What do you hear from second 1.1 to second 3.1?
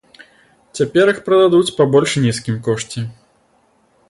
іх прададуць па больш нізкім кошце.